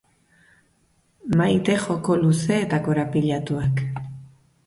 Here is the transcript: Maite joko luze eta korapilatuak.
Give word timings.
Maite 1.41 1.75
joko 1.83 2.17
luze 2.23 2.57
eta 2.61 2.79
korapilatuak. 2.87 3.85